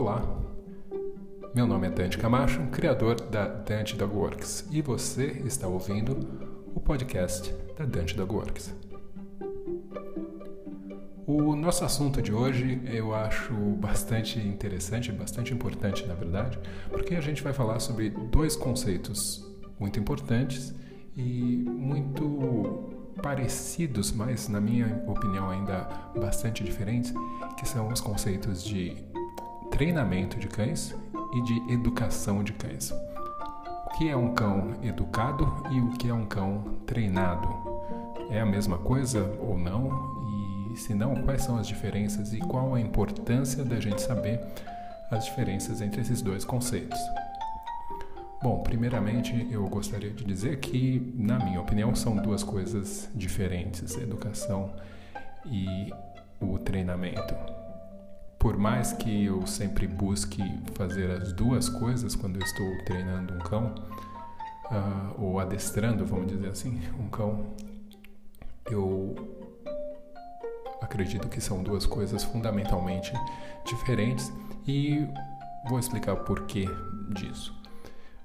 Olá, 0.00 0.22
meu 1.52 1.66
nome 1.66 1.88
é 1.88 1.90
Dante 1.90 2.18
Camacho, 2.18 2.62
criador 2.70 3.20
da 3.20 3.48
Dante 3.48 3.96
Dog 3.96 4.14
Works, 4.14 4.64
e 4.70 4.80
você 4.80 5.42
está 5.44 5.66
ouvindo 5.66 6.16
o 6.72 6.78
podcast 6.78 7.52
da 7.76 7.84
Dante 7.84 8.14
Dog 8.16 8.32
Works. 8.32 8.72
O 11.26 11.56
nosso 11.56 11.84
assunto 11.84 12.22
de 12.22 12.32
hoje 12.32 12.80
eu 12.84 13.12
acho 13.12 13.52
bastante 13.52 14.38
interessante, 14.38 15.10
bastante 15.10 15.52
importante 15.52 16.06
na 16.06 16.14
verdade, 16.14 16.60
porque 16.90 17.16
a 17.16 17.20
gente 17.20 17.42
vai 17.42 17.52
falar 17.52 17.80
sobre 17.80 18.08
dois 18.08 18.54
conceitos 18.54 19.44
muito 19.80 19.98
importantes 19.98 20.72
e 21.16 21.56
muito 21.66 22.94
parecidos, 23.20 24.12
mas 24.12 24.48
na 24.48 24.60
minha 24.60 25.02
opinião 25.08 25.50
ainda 25.50 25.88
bastante 26.14 26.62
diferentes, 26.62 27.12
que 27.58 27.66
são 27.66 27.88
os 27.88 28.00
conceitos 28.00 28.62
de 28.62 28.96
treinamento 29.78 30.40
de 30.40 30.48
cães 30.48 30.92
e 31.32 31.40
de 31.40 31.72
educação 31.72 32.42
de 32.42 32.52
cães. 32.52 32.90
O 32.90 33.96
que 33.96 34.08
é 34.08 34.16
um 34.16 34.34
cão 34.34 34.74
educado 34.82 35.46
e 35.70 35.80
o 35.80 35.90
que 35.90 36.08
é 36.08 36.12
um 36.12 36.26
cão 36.26 36.80
treinado? 36.84 37.48
É 38.28 38.40
a 38.40 38.44
mesma 38.44 38.76
coisa 38.76 39.32
ou 39.38 39.56
não? 39.56 40.72
E 40.72 40.76
se 40.76 40.92
não, 40.94 41.14
quais 41.22 41.42
são 41.42 41.56
as 41.56 41.68
diferenças 41.68 42.32
e 42.32 42.40
qual 42.40 42.74
a 42.74 42.80
importância 42.80 43.64
da 43.64 43.78
gente 43.78 44.02
saber 44.02 44.40
as 45.12 45.26
diferenças 45.26 45.80
entre 45.80 46.00
esses 46.00 46.22
dois 46.22 46.44
conceitos? 46.44 46.98
Bom, 48.42 48.64
primeiramente 48.64 49.46
eu 49.48 49.64
gostaria 49.68 50.10
de 50.10 50.24
dizer 50.24 50.58
que, 50.58 51.12
na 51.16 51.38
minha 51.38 51.60
opinião, 51.60 51.94
são 51.94 52.16
duas 52.16 52.42
coisas 52.42 53.08
diferentes: 53.14 53.96
educação 53.96 54.72
e 55.46 55.92
o 56.40 56.58
treinamento. 56.58 57.57
Por 58.38 58.56
mais 58.56 58.92
que 58.92 59.24
eu 59.24 59.46
sempre 59.46 59.86
busque 59.86 60.42
fazer 60.74 61.10
as 61.10 61.32
duas 61.32 61.68
coisas 61.68 62.14
quando 62.14 62.36
eu 62.36 62.42
estou 62.42 62.84
treinando 62.84 63.34
um 63.34 63.38
cão, 63.38 63.74
uh, 64.70 65.22
ou 65.22 65.40
adestrando, 65.40 66.06
vamos 66.06 66.28
dizer 66.28 66.48
assim, 66.48 66.80
um 67.00 67.08
cão, 67.08 67.54
eu 68.70 69.14
acredito 70.80 71.28
que 71.28 71.40
são 71.40 71.62
duas 71.62 71.84
coisas 71.84 72.22
fundamentalmente 72.22 73.12
diferentes 73.64 74.32
e 74.66 75.06
vou 75.68 75.78
explicar 75.78 76.12
o 76.12 76.24
porquê 76.24 76.64
disso. 77.10 77.54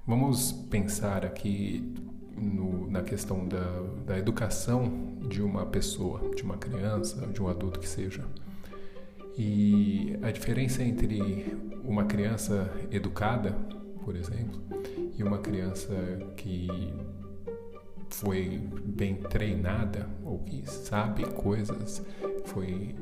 Vamos 0.06 0.52
pensar 0.52 1.24
aqui 1.24 1.94
no, 2.36 2.90
na 2.90 3.02
questão 3.02 3.48
da, 3.48 3.82
da 4.06 4.18
educação 4.18 5.16
de 5.28 5.42
uma 5.42 5.66
pessoa, 5.66 6.30
de 6.34 6.42
uma 6.42 6.56
criança, 6.56 7.26
de 7.26 7.42
um 7.42 7.48
adulto 7.48 7.80
que 7.80 7.88
seja. 7.88 8.24
E 9.36 10.16
a 10.22 10.30
diferença 10.30 10.82
entre 10.82 11.56
uma 11.82 12.04
criança 12.04 12.70
educada, 12.90 13.52
por 14.04 14.16
exemplo, 14.16 14.60
e 15.16 15.22
uma 15.22 15.38
criança 15.38 15.92
que 16.36 16.68
foi 18.08 18.60
bem 18.84 19.16
treinada 19.16 20.08
ou 20.22 20.38
que 20.38 20.68
sabe 20.70 21.24
coisas, 21.32 22.04
foi 22.44 22.94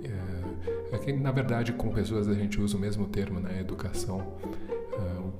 que 1.05 1.13
na 1.13 1.33
verdade 1.33 1.73
com 1.73 1.91
pessoas 1.91 2.29
a 2.29 2.35
gente 2.35 2.61
usa 2.61 2.77
o 2.77 2.81
mesmo 2.81 3.07
termo 3.09 3.41
na 3.41 3.51
né? 3.51 3.61
educação 3.61 4.39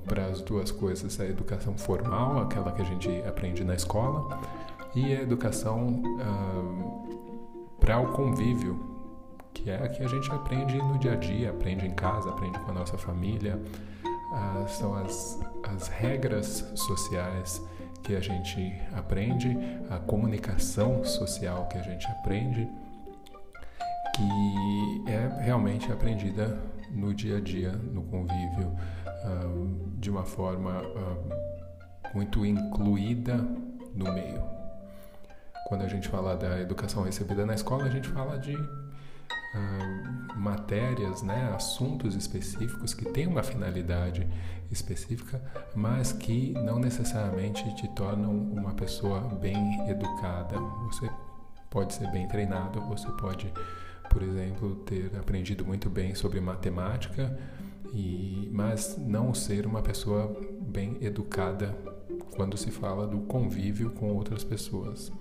para 0.05 0.25
as 0.27 0.41
duas 0.41 0.71
coisas: 0.71 1.19
a 1.19 1.25
educação 1.25 1.77
formal, 1.77 2.39
aquela 2.41 2.71
que 2.71 2.81
a 2.81 2.85
gente 2.85 3.09
aprende 3.27 3.63
na 3.63 3.75
escola, 3.75 4.39
e 4.95 5.05
a 5.15 5.21
educação 5.21 6.01
uh, 6.03 7.77
para 7.79 7.99
o 7.99 8.11
convívio, 8.13 8.92
que 9.53 9.69
é 9.69 9.75
a 9.75 9.87
que 9.87 10.03
a 10.03 10.07
gente 10.07 10.31
aprende 10.31 10.77
no 10.77 10.97
dia 10.97 11.13
a 11.13 11.15
dia, 11.15 11.49
aprende 11.51 11.85
em 11.85 11.91
casa, 11.91 12.29
aprende 12.29 12.59
com 12.59 12.71
a 12.71 12.73
nossa 12.73 12.97
família. 12.97 13.61
Uh, 14.05 14.67
são 14.67 14.95
as, 14.95 15.39
as 15.63 15.87
regras 15.87 16.65
sociais 16.75 17.61
que 18.01 18.15
a 18.15 18.19
gente 18.19 18.73
aprende, 18.93 19.55
a 19.89 19.99
comunicação 19.99 21.03
social 21.05 21.67
que 21.67 21.77
a 21.77 21.81
gente 21.81 22.05
aprende, 22.07 22.67
que 24.15 25.11
é 25.11 25.43
realmente 25.43 25.91
aprendida 25.91 26.59
no 26.91 27.13
dia 27.13 27.37
a 27.37 27.39
dia, 27.39 27.71
no 27.71 28.03
convívio, 28.03 28.75
uh, 29.07 29.97
de 29.97 30.09
uma 30.09 30.23
forma 30.23 30.81
uh, 30.81 32.13
muito 32.13 32.45
incluída 32.45 33.37
no 33.95 34.11
meio. 34.11 34.43
Quando 35.67 35.83
a 35.83 35.87
gente 35.87 36.07
fala 36.07 36.35
da 36.35 36.59
educação 36.59 37.03
recebida 37.03 37.45
na 37.45 37.53
escola, 37.53 37.85
a 37.85 37.89
gente 37.89 38.09
fala 38.09 38.37
de 38.37 38.55
uh, 39.55 40.39
matérias, 40.39 41.21
né, 41.21 41.51
assuntos 41.55 42.15
específicos 42.15 42.93
que 42.93 43.05
têm 43.05 43.27
uma 43.27 43.43
finalidade 43.43 44.27
específica, 44.71 45.41
mas 45.75 46.11
que 46.11 46.53
não 46.53 46.79
necessariamente 46.79 47.75
te 47.75 47.87
tornam 47.89 48.31
uma 48.31 48.73
pessoa 48.73 49.21
bem 49.41 49.89
educada. 49.89 50.59
Você 50.87 51.09
pode 51.69 51.93
ser 51.93 52.11
bem 52.11 52.27
treinado, 52.27 52.81
você 52.81 53.07
pode 53.13 53.51
por 54.13 54.21
exemplo, 54.21 54.75
ter 54.85 55.11
aprendido 55.19 55.65
muito 55.65 55.89
bem 55.89 56.13
sobre 56.13 56.39
matemática, 56.39 57.35
e, 57.91 58.47
mas 58.53 58.95
não 58.97 59.33
ser 59.33 59.65
uma 59.65 59.81
pessoa 59.81 60.35
bem 60.61 60.97
educada 61.01 61.75
quando 62.35 62.55
se 62.55 62.69
fala 62.69 63.07
do 63.07 63.21
convívio 63.21 63.89
com 63.89 64.13
outras 64.13 64.43
pessoas. 64.43 65.11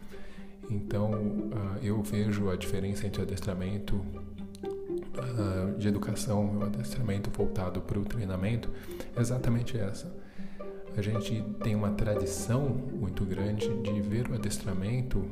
Então, 0.71 1.11
uh, 1.13 1.79
eu 1.83 2.03
vejo 2.03 2.51
a 2.51 2.57
diferença 2.57 3.07
entre 3.07 3.23
adestramento 3.23 3.97
uh, 3.97 5.79
de 5.79 5.89
educação 5.89 6.51
e 6.55 6.57
o 6.57 6.63
adestramento 6.65 7.31
voltado 7.31 7.81
para 7.81 7.99
o 7.99 8.05
treinamento 8.05 8.71
exatamente 9.17 9.77
essa. 9.77 10.13
A 10.97 11.01
gente 11.01 11.43
tem 11.63 11.75
uma 11.75 11.91
tradição 11.93 12.69
muito 12.69 13.25
grande 13.25 13.69
de 13.79 14.01
ver 14.01 14.29
o 14.31 14.35
adestramento 14.35 15.25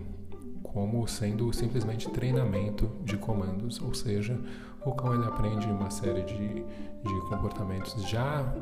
como 0.62 1.06
sendo 1.06 1.52
simplesmente 1.52 2.08
treinamento 2.10 2.90
de 3.04 3.16
comandos, 3.16 3.80
ou 3.80 3.92
seja, 3.92 4.38
o 4.84 4.92
cão 4.92 5.14
ele 5.14 5.24
aprende 5.24 5.66
uma 5.66 5.90
série 5.90 6.22
de, 6.22 6.36
de 6.38 7.20
comportamentos 7.28 8.02
já 8.08 8.54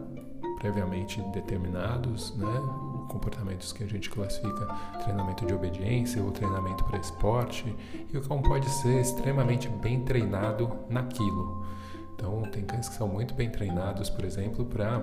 previamente 0.59 1.21
determinados, 1.33 2.37
né? 2.37 2.88
Comportamentos 3.09 3.73
que 3.73 3.83
a 3.83 3.87
gente 3.87 4.09
classifica 4.09 4.67
treinamento 5.03 5.45
de 5.45 5.53
obediência 5.53 6.23
ou 6.23 6.31
treinamento 6.31 6.85
para 6.85 6.99
esporte, 6.99 7.75
e 8.13 8.17
o 8.17 8.21
cão 8.21 8.41
pode 8.41 8.69
ser 8.69 9.01
extremamente 9.01 9.69
bem 9.69 10.05
treinado 10.05 10.71
naquilo. 10.89 11.67
Então, 12.15 12.43
tem 12.43 12.65
cães 12.65 12.89
que 12.89 12.95
são 12.95 13.09
muito 13.09 13.35
bem 13.35 13.51
treinados, 13.51 14.11
por 14.11 14.25
exemplo, 14.25 14.65
para 14.65 15.03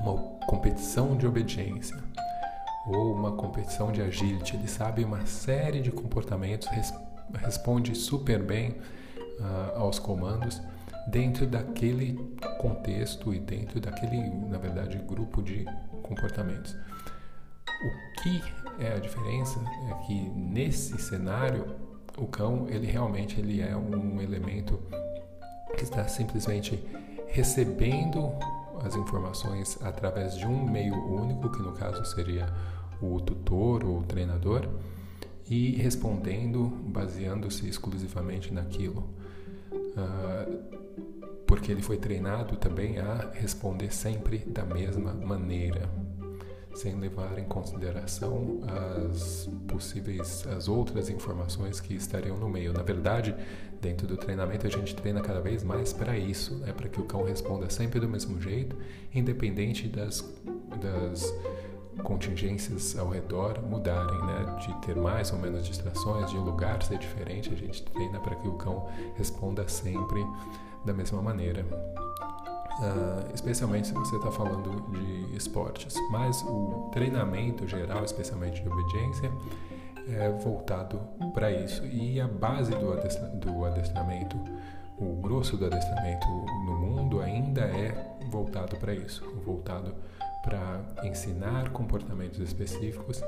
uma 0.00 0.16
competição 0.46 1.16
de 1.16 1.26
obediência 1.26 1.96
ou 2.86 3.12
uma 3.14 3.32
competição 3.32 3.90
de 3.90 4.00
agility. 4.00 4.56
Ele 4.56 4.68
sabe 4.68 5.04
uma 5.04 5.26
série 5.26 5.80
de 5.80 5.90
comportamentos, 5.90 6.68
res, 6.68 6.92
responde 7.34 7.94
super 7.94 8.42
bem 8.42 8.70
uh, 8.70 9.78
aos 9.78 9.98
comandos 9.98 10.62
dentro 11.06 11.46
daquele 11.46 12.14
contexto 12.58 13.32
e 13.32 13.38
dentro 13.38 13.80
daquele, 13.80 14.28
na 14.48 14.58
verdade, 14.58 14.98
grupo 14.98 15.42
de 15.42 15.64
comportamentos. 16.02 16.76
O 17.84 18.22
que 18.22 18.42
é 18.78 18.94
a 18.94 18.98
diferença 18.98 19.60
é 19.90 19.94
que 20.06 20.14
nesse 20.30 20.98
cenário 20.98 21.66
o 22.16 22.26
cão 22.26 22.66
ele 22.68 22.86
realmente 22.86 23.38
ele 23.38 23.60
é 23.60 23.76
um 23.76 24.20
elemento 24.20 24.80
que 25.76 25.84
está 25.84 26.08
simplesmente 26.08 26.82
recebendo 27.28 28.32
as 28.84 28.94
informações 28.94 29.78
através 29.82 30.36
de 30.36 30.46
um 30.46 30.64
meio 30.64 30.94
único, 30.94 31.50
que 31.50 31.60
no 31.60 31.72
caso 31.72 32.04
seria 32.04 32.46
o 33.00 33.20
tutor 33.20 33.84
ou 33.84 33.98
o 33.98 34.02
treinador, 34.04 34.68
e 35.48 35.72
respondendo 35.76 36.66
baseando-se 36.86 37.68
exclusivamente 37.68 38.52
naquilo. 38.52 39.08
Uh, 39.72 40.86
porque 41.46 41.70
ele 41.70 41.82
foi 41.82 41.96
treinado 41.96 42.56
também 42.56 42.98
a 42.98 43.30
responder 43.32 43.92
sempre 43.92 44.38
da 44.38 44.64
mesma 44.64 45.12
maneira, 45.12 45.88
sem 46.76 46.94
levar 46.94 47.38
em 47.38 47.44
consideração 47.44 48.60
as 49.02 49.48
possíveis, 49.66 50.46
as 50.46 50.68
outras 50.68 51.08
informações 51.08 51.80
que 51.80 51.94
estariam 51.94 52.36
no 52.36 52.48
meio. 52.48 52.72
Na 52.72 52.82
verdade, 52.82 53.34
dentro 53.80 54.06
do 54.06 54.16
treinamento 54.16 54.66
a 54.66 54.70
gente 54.70 54.94
treina 54.94 55.20
cada 55.20 55.40
vez 55.40 55.62
mais 55.62 55.92
para 55.92 56.16
isso, 56.18 56.56
né? 56.58 56.72
para 56.72 56.88
que 56.88 57.00
o 57.00 57.04
cão 57.04 57.24
responda 57.24 57.68
sempre 57.70 57.98
do 57.98 58.08
mesmo 58.08 58.40
jeito, 58.40 58.76
independente 59.14 59.88
das, 59.88 60.24
das 60.80 61.32
contingências 62.02 62.96
ao 62.96 63.08
redor 63.08 63.62
mudarem, 63.62 64.18
né? 64.26 64.56
De 64.60 64.74
ter 64.86 64.94
mais 64.94 65.32
ou 65.32 65.38
menos 65.38 65.66
distrações, 65.66 66.30
de 66.30 66.36
um 66.36 66.42
lugar 66.42 66.82
ser 66.82 66.98
diferente, 66.98 67.52
a 67.52 67.56
gente 67.56 67.82
treina 67.82 68.20
para 68.20 68.36
que 68.36 68.46
o 68.46 68.52
cão 68.54 68.88
responda 69.16 69.66
sempre 69.66 70.24
da 70.84 70.92
mesma 70.92 71.22
maneira. 71.22 71.64
Uh, 72.78 73.34
especialmente 73.34 73.88
se 73.88 73.94
você 73.94 74.16
está 74.16 74.30
falando 74.30 74.90
de 74.90 75.36
esportes. 75.36 75.94
Mas 76.10 76.42
o 76.42 76.90
treinamento 76.92 77.66
geral, 77.66 78.04
especialmente 78.04 78.62
de 78.62 78.68
obediência, 78.68 79.32
é 80.08 80.30
voltado 80.30 81.00
para 81.32 81.50
isso. 81.50 81.84
E 81.86 82.20
a 82.20 82.28
base 82.28 82.72
do, 82.72 82.92
adestra 82.92 83.28
do 83.28 83.64
adestramento 83.64 84.36
o 84.98 85.14
grosso 85.20 85.56
do 85.56 85.66
adestramento 85.66 86.26
no 86.64 86.74
mundo 86.74 87.20
ainda 87.20 87.62
é 87.62 88.16
voltado 88.30 88.76
para 88.76 88.94
isso, 88.94 89.22
voltado 89.44 89.94
para 90.42 90.80
ensinar 91.04 91.70
comportamentos 91.70 92.38
específicos 92.38 93.22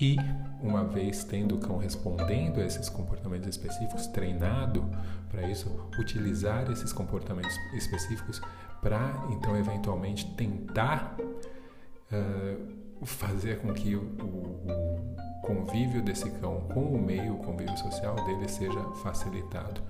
e, 0.00 0.16
uma 0.62 0.84
vez 0.84 1.24
tendo 1.24 1.56
o 1.56 1.58
cão 1.58 1.78
respondendo 1.78 2.60
a 2.60 2.64
esses 2.64 2.88
comportamentos 2.88 3.48
específicos, 3.48 4.06
treinado 4.06 4.88
para 5.28 5.42
isso, 5.48 5.68
utilizar 5.98 6.70
esses 6.70 6.92
comportamentos 6.92 7.56
específicos 7.74 8.40
para, 8.80 9.26
então, 9.30 9.56
eventualmente 9.56 10.26
tentar 10.34 11.16
uh, 11.18 13.06
fazer 13.06 13.60
com 13.60 13.72
que 13.72 13.94
o, 13.96 14.02
o 14.02 15.42
convívio 15.42 16.02
desse 16.02 16.30
cão 16.30 16.60
com 16.72 16.84
o 16.84 17.00
meio, 17.00 17.34
o 17.34 17.38
convívio 17.38 17.76
social 17.76 18.14
dele 18.24 18.48
seja 18.48 18.80
facilitado. 19.02 19.80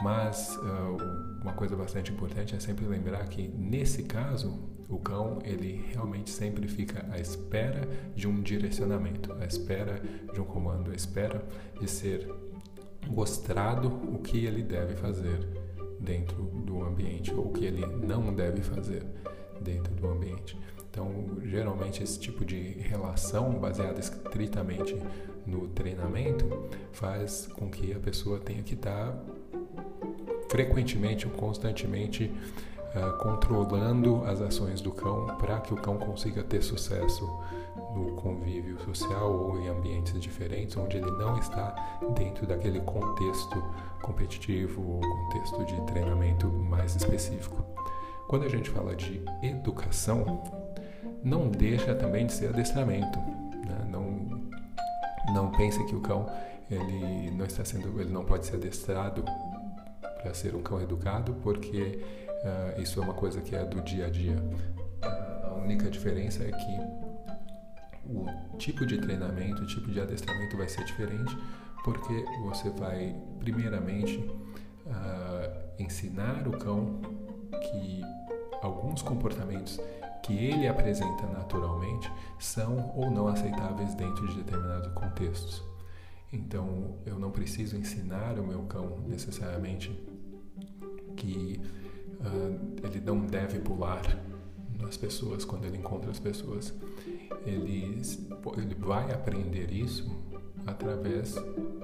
Mas 0.00 0.56
uh, 0.56 1.42
uma 1.42 1.52
coisa 1.54 1.74
bastante 1.74 2.12
importante 2.12 2.54
é 2.54 2.60
sempre 2.60 2.86
lembrar 2.86 3.26
que 3.28 3.48
nesse 3.48 4.04
caso 4.04 4.56
o 4.88 4.98
cão 4.98 5.40
ele 5.44 5.84
realmente 5.92 6.30
sempre 6.30 6.68
fica 6.68 7.04
à 7.10 7.18
espera 7.18 7.80
de 8.14 8.28
um 8.28 8.40
direcionamento, 8.40 9.32
à 9.34 9.44
espera 9.44 10.00
de 10.32 10.40
um 10.40 10.44
comando, 10.44 10.90
à 10.92 10.94
espera 10.94 11.44
de 11.80 11.88
ser 11.88 12.32
mostrado 13.08 13.88
o 13.88 14.18
que 14.18 14.44
ele 14.44 14.62
deve 14.62 14.94
fazer 14.94 15.67
dentro 16.00 16.42
do 16.42 16.82
ambiente 16.82 17.32
ou 17.32 17.46
o 17.46 17.52
que 17.52 17.64
ele 17.64 17.84
não 17.86 18.34
deve 18.34 18.62
fazer 18.62 19.04
dentro 19.60 19.94
do 19.94 20.08
ambiente. 20.08 20.56
Então, 20.90 21.38
geralmente 21.44 22.02
esse 22.02 22.18
tipo 22.18 22.44
de 22.44 22.56
relação 22.80 23.52
baseada 23.52 24.00
estritamente 24.00 24.96
no 25.46 25.68
treinamento 25.68 26.68
faz 26.92 27.46
com 27.54 27.70
que 27.70 27.92
a 27.92 27.98
pessoa 27.98 28.38
tenha 28.38 28.62
que 28.62 28.74
estar 28.74 29.16
frequentemente 30.48 31.26
ou 31.26 31.32
constantemente 31.32 32.32
uh, 32.94 33.18
controlando 33.18 34.24
as 34.24 34.40
ações 34.40 34.80
do 34.80 34.92
cão 34.92 35.26
para 35.38 35.60
que 35.60 35.72
o 35.72 35.76
cão 35.76 35.96
consiga 35.98 36.42
ter 36.42 36.62
sucesso 36.62 37.24
no 37.94 38.14
convívio 38.16 38.78
social 38.84 39.32
ou 39.32 39.60
em 39.60 39.68
ambientes 39.68 40.18
diferentes 40.20 40.76
onde 40.76 40.96
ele 40.96 41.10
não 41.12 41.38
está 41.38 41.74
dentro 42.16 42.46
daquele 42.46 42.80
contexto 42.80 43.62
competitivo 44.02 44.82
ou 44.82 45.00
contexto 45.00 45.64
de 45.64 45.80
treinamento 45.82 46.46
mais 46.48 46.94
específico. 46.96 47.64
Quando 48.28 48.44
a 48.44 48.48
gente 48.48 48.68
fala 48.70 48.94
de 48.94 49.22
educação, 49.42 50.42
não 51.22 51.48
deixa 51.48 51.94
também 51.94 52.26
de 52.26 52.32
ser 52.32 52.48
adestramento. 52.48 53.18
Né? 53.18 53.88
Não, 53.90 54.50
não 55.32 55.50
pense 55.50 55.82
que 55.86 55.94
o 55.94 56.00
cão 56.00 56.26
ele 56.70 57.30
não 57.30 57.46
está 57.46 57.64
sendo, 57.64 58.00
ele 58.00 58.12
não 58.12 58.24
pode 58.24 58.46
ser 58.46 58.56
adestrado 58.56 59.24
para 60.00 60.34
ser 60.34 60.54
um 60.54 60.62
cão 60.62 60.80
educado, 60.80 61.34
porque 61.42 62.04
uh, 62.44 62.80
isso 62.80 63.00
é 63.00 63.02
uma 63.02 63.14
coisa 63.14 63.40
que 63.40 63.54
é 63.54 63.64
do 63.64 63.80
dia 63.82 64.06
a 64.06 64.10
dia. 64.10 64.36
A 65.02 65.54
única 65.54 65.90
diferença 65.90 66.42
é 66.42 66.50
que 66.50 67.08
o 68.06 68.56
tipo 68.56 68.86
de 68.86 68.98
treinamento, 68.98 69.62
o 69.62 69.66
tipo 69.66 69.90
de 69.90 70.00
adestramento 70.00 70.56
vai 70.56 70.68
ser 70.68 70.84
diferente, 70.84 71.36
porque 71.84 72.24
você 72.42 72.70
vai, 72.70 73.14
primeiramente, 73.38 74.18
uh, 74.86 75.68
ensinar 75.78 76.46
o 76.48 76.52
cão 76.52 77.00
que 77.50 78.02
alguns 78.62 79.02
comportamentos 79.02 79.80
que 80.22 80.34
ele 80.34 80.66
apresenta 80.66 81.26
naturalmente 81.26 82.10
são 82.38 82.92
ou 82.94 83.10
não 83.10 83.28
aceitáveis 83.28 83.94
dentro 83.94 84.26
de 84.28 84.36
determinados 84.36 84.92
contextos. 84.92 85.62
Então, 86.32 86.96
eu 87.06 87.18
não 87.18 87.30
preciso 87.30 87.76
ensinar 87.76 88.38
o 88.38 88.46
meu 88.46 88.62
cão 88.64 88.98
necessariamente 89.06 89.90
que 91.16 91.60
uh, 92.20 92.86
ele 92.86 93.00
não 93.04 93.26
deve 93.26 93.58
pular 93.60 94.02
nas 94.80 94.96
pessoas 94.96 95.44
quando 95.44 95.64
ele 95.64 95.78
encontra 95.78 96.10
as 96.10 96.18
pessoas. 96.18 96.74
Ele, 97.44 98.00
ele 98.56 98.74
vai 98.74 99.12
aprender 99.12 99.72
isso 99.72 100.10
através 100.66 101.34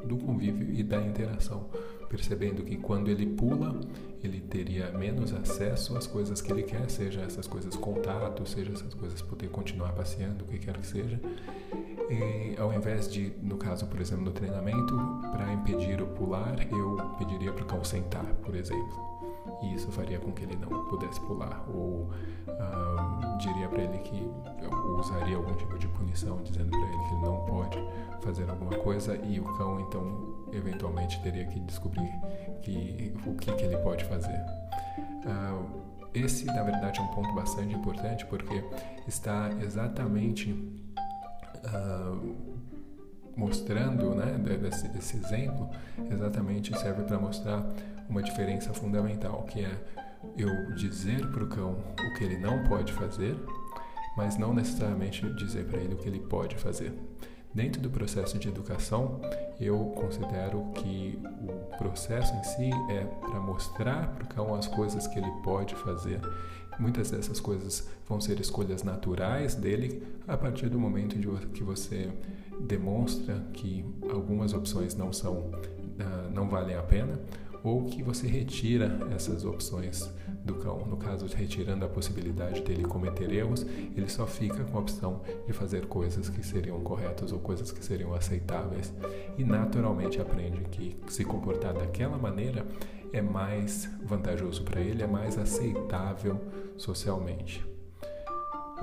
do 0.05 0.17
convívio 0.19 0.73
e 0.73 0.83
da 0.83 1.01
interação, 1.01 1.69
percebendo 2.09 2.63
que 2.63 2.77
quando 2.77 3.11
ele 3.11 3.27
pula, 3.27 3.81
ele 4.23 4.41
teria 4.41 4.91
menos 4.93 5.33
acesso 5.33 5.97
às 5.97 6.07
coisas 6.07 6.41
que 6.41 6.53
ele 6.53 6.63
quer, 6.63 6.89
seja 6.91 7.23
essas 7.23 7.47
coisas 7.47 7.75
contato, 7.77 8.47
seja 8.47 8.73
essas 8.73 8.93
coisas 8.95 9.23
poder 9.23 9.49
continuar 9.49 9.93
passeando, 9.93 10.45
o 10.45 10.49
que 10.49 10.59
quer 10.59 10.77
que 10.79 10.87
seja. 10.87 11.19
E, 12.11 12.61
ao 12.61 12.73
invés 12.73 13.11
de, 13.11 13.33
no 13.43 13.57
caso, 13.57 13.87
por 13.87 14.01
exemplo, 14.01 14.25
no 14.25 14.33
treinamento, 14.33 14.95
para 15.33 15.53
impedir 15.53 16.03
o 16.03 16.07
pular, 16.09 16.55
eu 16.71 16.97
pediria 17.19 17.53
para 17.53 17.65
o 17.65 17.67
cão 17.67 17.83
sentar, 17.83 18.27
por 18.43 18.55
exemplo 18.55 19.15
e 19.63 19.75
isso 19.75 19.91
faria 19.91 20.19
com 20.19 20.33
que 20.33 20.43
ele 20.43 20.57
não 20.57 20.85
pudesse 20.87 21.21
pular 21.21 21.65
ou 21.69 22.11
uh, 22.49 23.39
diria 23.39 23.69
para 23.69 23.83
ele 23.83 23.99
que 23.99 24.31
usaria 24.99 25.37
algum 25.37 25.55
tipo 25.55 25.79
de 25.79 25.89
punição 25.89 26.43
dizendo 26.43 26.71
para 26.71 26.81
ele 26.81 27.05
que 27.05 27.15
ele 27.15 27.23
não 27.23 27.45
pode 27.45 27.79
fazer 28.23 28.49
alguma 28.49 28.77
coisa 28.79 29.17
e 29.17 29.41
o 29.41 29.45
cão 29.57 29.81
então 29.81 30.47
eventualmente 30.53 31.21
teria 31.23 31.45
que 31.47 31.59
descobrir 31.61 32.13
que, 32.63 33.15
o 33.27 33.35
que, 33.35 33.53
que 33.53 33.65
ele 33.65 33.77
pode 33.79 34.05
fazer. 34.05 34.41
Uh, 35.25 35.83
esse, 36.15 36.45
na 36.45 36.63
verdade, 36.63 37.01
é 37.01 37.03
um 37.03 37.09
ponto 37.09 37.35
bastante 37.35 37.75
importante 37.75 38.25
porque 38.27 38.63
está 39.07 39.51
exatamente 39.61 40.53
uh, 40.53 42.54
mostrando, 43.37 44.15
né, 44.15 44.39
desse, 44.39 44.89
desse 44.89 45.17
exemplo, 45.17 45.69
exatamente 46.11 46.77
serve 46.79 47.03
para 47.03 47.19
mostrar 47.19 47.65
uma 48.09 48.23
diferença 48.23 48.73
fundamental, 48.73 49.43
que 49.45 49.65
é 49.65 49.71
eu 50.37 50.75
dizer 50.75 51.27
para 51.31 51.45
o 51.45 51.49
cão 51.49 51.79
o 51.99 52.15
que 52.15 52.25
ele 52.25 52.39
não 52.39 52.65
pode 52.65 52.93
fazer, 52.93 53.37
mas 54.17 54.39
não 54.39 54.55
necessariamente 54.55 55.29
dizer 55.35 55.67
para 55.67 55.81
ele 55.81 55.95
o 55.95 55.97
que 55.97 56.09
ele 56.09 56.21
pode 56.21 56.57
fazer. 56.57 56.93
Dentro 57.53 57.81
do 57.81 57.89
processo 57.89 58.37
de 58.37 58.49
educação, 58.49 59.21
eu 59.61 59.79
considero 59.97 60.73
que 60.75 61.17
o 61.41 61.77
processo 61.77 62.35
em 62.35 62.43
si 62.43 62.71
é 62.91 63.05
para 63.05 63.39
mostrar 63.39 64.09
para 64.09 64.25
o 64.25 64.27
cão 64.27 64.55
as 64.57 64.67
coisas 64.67 65.07
que 65.07 65.19
ele 65.19 65.31
pode 65.45 65.77
fazer. 65.77 66.21
Muitas 66.81 67.13
dessas 67.13 67.39
coisas 67.39 67.89
vão 68.09 68.21
ser 68.21 68.41
escolhas 68.41 68.83
naturais 68.83 69.55
dele 69.55 70.03
a 70.27 70.37
partir 70.37 70.69
do 70.69 70.81
momento 70.81 71.17
que 71.51 71.63
você 71.63 72.11
demonstra 72.61 73.47
que 73.53 73.85
algumas 74.11 74.53
opções 74.53 74.95
não 74.95 75.13
são, 75.13 75.51
ah, 75.99 76.31
não 76.33 76.49
valem 76.49 76.77
a 76.77 76.83
pena 76.83 77.21
ou 77.65 77.85
que 77.85 78.03
você 78.03 78.27
retira 78.27 78.99
essas 79.15 79.45
opções 79.45 80.11
do 80.45 80.55
cão. 80.57 80.85
No 80.85 80.99
caso, 80.99 81.27
retirando 81.35 81.85
a 81.87 81.89
possibilidade 81.89 82.61
dele 82.61 82.85
cometer 82.85 83.33
erros, 83.33 83.67
ele 83.97 84.09
só 84.09 84.27
fica 84.27 84.63
com 84.65 84.77
a 84.77 84.81
opção 84.83 85.23
de 85.47 85.53
fazer 85.55 85.87
coisas 85.87 86.29
que 86.29 86.45
seriam 86.45 86.79
corretas 86.81 87.33
ou 87.33 87.39
coisas 87.39 87.73
que 87.73 87.83
seriam 87.83 88.13
aceitáveis 88.13 88.93
e 89.39 89.45
naturalmente 89.45 90.21
aprende 90.21 90.61
que 90.71 90.95
se 91.09 91.25
comportar 91.25 91.73
daquela 91.73 92.19
maneira 92.19 92.67
é 93.15 93.23
mais 93.23 93.89
vantajoso 94.05 94.63
para 94.63 94.81
ele, 94.81 95.03
é 95.03 95.07
mais 95.07 95.39
aceitável 95.39 96.39
socialmente. 96.77 97.74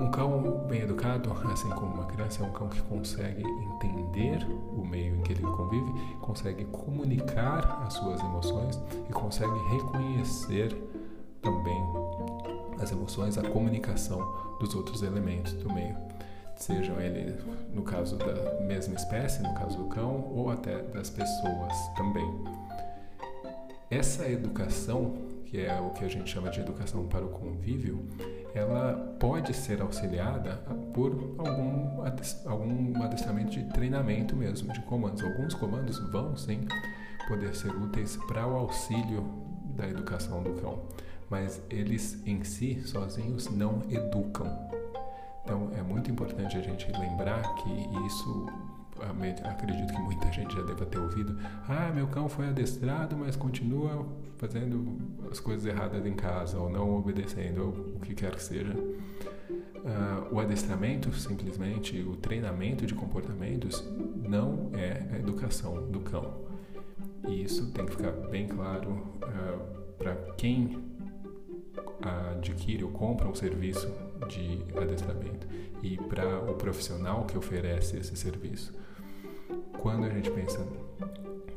Um 0.00 0.10
cão 0.10 0.64
bem 0.68 0.82
educado, 0.82 1.30
assim 1.52 1.68
como 1.70 1.94
uma 1.94 2.06
criança, 2.06 2.42
é 2.42 2.46
um 2.46 2.52
cão 2.52 2.68
que 2.68 2.80
consegue 2.82 3.42
entender 3.42 4.44
o 4.74 4.84
meio 4.84 5.16
em 5.16 5.20
que 5.20 5.32
ele 5.32 5.42
convive, 5.42 5.92
consegue 6.20 6.64
comunicar 6.66 7.82
as 7.86 7.94
suas 7.94 8.20
emoções 8.20 8.80
e 9.08 9.12
consegue 9.12 9.52
reconhecer 9.70 10.74
também 11.42 11.82
as 12.80 12.90
emoções, 12.90 13.36
a 13.36 13.42
comunicação 13.42 14.18
dos 14.58 14.74
outros 14.74 15.02
elementos 15.02 15.52
do 15.54 15.72
meio. 15.72 15.96
Sejam 16.56 17.00
eles, 17.00 17.34
no 17.72 17.82
caso 17.82 18.16
da 18.16 18.60
mesma 18.60 18.94
espécie, 18.94 19.42
no 19.42 19.52
caso 19.54 19.76
do 19.76 19.84
cão, 19.88 20.32
ou 20.32 20.50
até 20.50 20.80
das 20.82 21.10
pessoas 21.10 21.72
também. 21.96 22.28
Essa 23.90 24.28
educação, 24.28 25.14
que 25.44 25.60
é 25.60 25.78
o 25.80 25.90
que 25.90 26.04
a 26.04 26.08
gente 26.08 26.30
chama 26.30 26.50
de 26.50 26.60
educação 26.60 27.06
para 27.06 27.24
o 27.24 27.28
convívio, 27.28 28.08
ela 28.54 29.16
pode 29.18 29.54
ser 29.54 29.80
auxiliada 29.80 30.56
por 30.92 31.36
algum, 31.38 32.02
algum 32.46 33.02
adestramento 33.02 33.50
de 33.50 33.64
treinamento 33.64 34.36
mesmo, 34.36 34.72
de 34.72 34.80
comandos. 34.82 35.22
Alguns 35.22 35.54
comandos 35.54 35.98
vão 36.10 36.36
sim 36.36 36.66
poder 37.28 37.54
ser 37.54 37.70
úteis 37.70 38.16
para 38.28 38.46
o 38.46 38.56
auxílio 38.56 39.24
da 39.74 39.88
educação 39.88 40.42
do 40.42 40.52
cão, 40.60 40.82
mas 41.30 41.62
eles 41.70 42.22
em 42.26 42.44
si, 42.44 42.82
sozinhos, 42.86 43.48
não 43.48 43.82
educam. 43.88 44.46
Então 45.44 45.70
é 45.76 45.82
muito 45.82 46.10
importante 46.10 46.56
a 46.56 46.60
gente 46.60 46.90
lembrar 46.92 47.42
que 47.56 48.06
isso 48.06 48.46
acredito 49.44 49.92
que 49.92 50.00
muita 50.00 50.30
gente 50.32 50.54
já 50.54 50.62
deva 50.62 50.86
ter 50.86 50.98
ouvido. 50.98 51.36
Ah, 51.68 51.90
meu 51.94 52.06
cão 52.06 52.28
foi 52.28 52.48
adestrado, 52.48 53.16
mas 53.16 53.36
continua 53.36 54.06
fazendo 54.38 54.98
as 55.30 55.40
coisas 55.40 55.66
erradas 55.66 56.04
em 56.06 56.14
casa, 56.14 56.58
ou 56.58 56.70
não 56.70 56.96
obedecendo, 56.96 57.62
ou 57.62 57.68
o 57.96 58.00
que 58.00 58.14
quer 58.14 58.34
que 58.34 58.42
seja. 58.42 58.74
Uh, 58.74 60.34
o 60.34 60.40
adestramento, 60.40 61.12
simplesmente, 61.12 62.00
o 62.00 62.16
treinamento 62.16 62.86
de 62.86 62.94
comportamentos, 62.94 63.84
não 64.16 64.70
é 64.74 65.08
a 65.12 65.18
educação 65.18 65.90
do 65.90 66.00
cão. 66.00 66.42
E 67.26 67.42
isso 67.42 67.70
tem 67.72 67.86
que 67.86 67.92
ficar 67.92 68.12
bem 68.12 68.46
claro 68.46 68.90
uh, 68.90 69.94
para 69.98 70.14
quem 70.36 70.92
adquire 72.32 72.84
ou 72.84 72.90
compra 72.90 73.28
um 73.28 73.34
serviço 73.34 73.92
de 74.28 74.64
adestramento 74.76 75.46
e 75.82 75.96
para 75.96 76.50
o 76.50 76.54
profissional 76.54 77.24
que 77.24 77.36
oferece 77.36 77.96
esse 77.96 78.16
serviço. 78.16 78.74
Quando 79.82 80.04
a 80.04 80.08
gente 80.10 80.30
pensa 80.30 80.64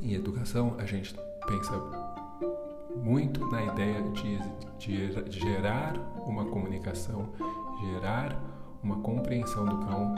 em 0.02 0.14
educação, 0.14 0.74
a 0.80 0.86
gente 0.86 1.16
pensa 1.48 1.80
muito 2.96 3.46
na 3.52 3.64
ideia 3.66 4.02
de, 4.02 4.40
de, 4.80 5.32
gerar 5.32 5.94
uma 6.26 6.44
comunicação, 6.46 7.30
gerar 7.82 8.36
uma 8.82 8.96
compreensão 9.02 9.64
do 9.64 9.78
cão 9.86 10.16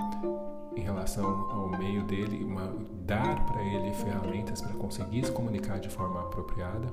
em 0.74 0.80
relação 0.80 1.26
ao 1.52 1.68
meio 1.78 2.04
dele, 2.06 2.46
uma, 2.46 2.74
dar 3.06 3.46
para 3.46 3.62
ele 3.62 3.94
ferramentas 3.94 4.62
para 4.62 4.74
conseguir 4.76 5.26
se 5.26 5.32
comunicar 5.34 5.78
de 5.78 5.90
forma 5.90 6.22
apropriada, 6.22 6.88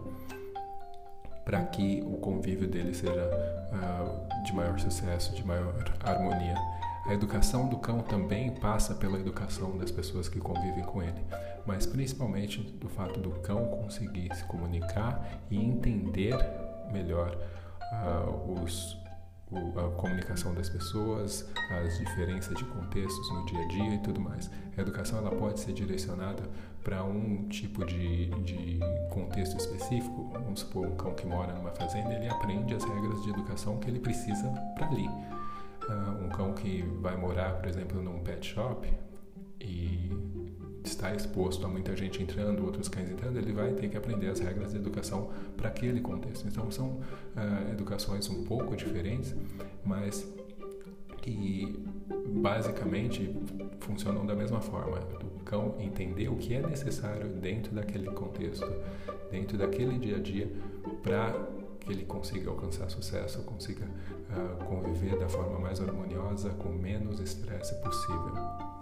para 1.45 1.63
que 1.67 2.03
o 2.05 2.17
convívio 2.17 2.67
dele 2.67 2.93
seja 2.93 3.31
uh, 3.71 4.45
de 4.45 4.53
maior 4.53 4.81
sucesso, 4.81 5.33
de 5.33 5.47
maior 5.47 5.75
harmonia. 6.03 6.57
A 7.07 7.13
educação 7.13 7.69
do 7.69 7.77
cão 7.77 8.01
também 8.01 8.51
passa 8.51 8.95
pela 8.95 9.19
educação 9.19 9.77
das 9.77 9.91
pessoas 9.91 10.27
que 10.27 10.39
convivem 10.39 10.83
com 10.85 11.03
ele, 11.03 11.23
mas 11.67 11.85
principalmente 11.85 12.63
do 12.63 12.89
fato 12.89 13.21
do 13.21 13.31
cão 13.41 13.67
conseguir 13.67 14.35
se 14.35 14.43
comunicar 14.45 15.43
e 15.51 15.59
entender 15.59 16.35
melhor 16.91 17.37
uh, 17.93 18.63
os, 18.63 18.97
o, 19.51 19.79
a 19.79 19.91
comunicação 19.91 20.55
das 20.55 20.71
pessoas, 20.71 21.47
as 21.85 21.99
diferenças 21.99 22.57
de 22.57 22.65
contextos 22.65 23.31
no 23.35 23.45
dia 23.45 23.63
a 23.63 23.69
dia 23.69 23.95
e 23.97 23.99
tudo 23.99 24.19
mais. 24.19 24.51
A 24.75 24.81
educação 24.81 25.19
ela 25.19 25.31
pode 25.31 25.61
ser 25.61 25.75
direcionada 25.75 26.43
para 26.83 27.05
um 27.05 27.47
tipo 27.49 27.85
de, 27.85 28.31
de 28.45 28.81
contexto 29.11 29.59
específico. 29.59 30.31
Vamos 30.33 30.61
supor 30.61 30.87
um 30.87 30.97
cão 30.97 31.15
que 31.15 31.27
mora 31.27 31.53
numa 31.53 31.71
fazenda, 31.73 32.15
ele 32.15 32.31
aprende 32.31 32.75
as 32.75 32.83
regras 32.83 33.23
de 33.23 33.29
educação 33.29 33.79
que 33.79 33.91
ele 33.91 34.01
precisa 34.01 34.49
para 34.75 34.87
ali 34.87 35.07
um 36.23 36.29
cão 36.29 36.53
que 36.53 36.83
vai 37.01 37.17
morar, 37.17 37.55
por 37.55 37.69
exemplo, 37.69 38.03
num 38.03 38.21
pet 38.21 38.47
shop 38.47 38.89
e 39.61 40.11
está 40.85 41.15
exposto 41.15 41.65
a 41.65 41.69
muita 41.69 41.97
gente 41.97 42.23
entrando, 42.23 42.65
outros 42.65 42.89
cães 42.89 43.11
entrando, 43.11 43.39
ele 43.39 43.53
vai 43.53 43.73
ter 43.73 43.89
que 43.89 43.97
aprender 43.97 44.29
as 44.29 44.39
regras 44.39 44.73
de 44.73 44.79
educação 44.79 45.31
para 45.57 45.69
aquele 45.69 46.01
contexto. 46.01 46.47
Então 46.47 46.71
são 46.71 46.89
uh, 46.91 47.73
educações 47.73 48.29
um 48.29 48.45
pouco 48.45 48.77
diferentes, 48.77 49.35
mas 49.85 50.27
que 51.23 51.83
basicamente 52.29 53.35
funcionam 53.81 54.27
da 54.27 54.35
mesma 54.35 54.61
forma. 54.61 54.99
O 55.23 55.43
cão 55.45 55.75
entender 55.79 56.29
o 56.29 56.37
que 56.37 56.55
é 56.55 56.61
necessário 56.61 57.29
dentro 57.29 57.75
daquele 57.75 58.11
contexto, 58.11 58.71
dentro 59.31 59.57
daquele 59.57 59.99
dia 59.99 60.17
a 60.17 60.21
dia, 60.21 60.53
para 61.03 61.35
que 61.85 61.93
ele 61.93 62.05
consiga 62.05 62.51
alcançar 62.51 62.89
sucesso, 62.91 63.43
consiga 63.43 63.85
uh, 63.85 64.65
conviver 64.65 65.19
da 65.19 65.29
forma 65.29 65.59
mais 65.59 65.81
harmoniosa, 65.81 66.51
com 66.51 66.71
menos 66.71 67.21
estresse 67.21 67.75
possível. 67.83 68.74